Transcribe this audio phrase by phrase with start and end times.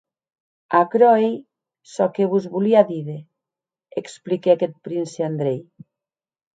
[0.79, 1.33] Aquerò ei
[1.91, 3.21] çò que vos volia díder,
[4.01, 5.59] expliquèc eth prince Andrei.